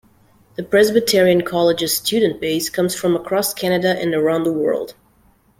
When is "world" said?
4.51-4.95